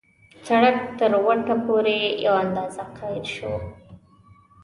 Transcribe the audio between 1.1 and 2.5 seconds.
وټه پورې یو